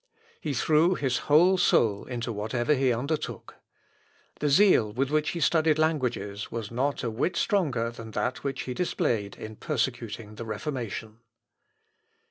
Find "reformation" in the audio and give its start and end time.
10.45-11.19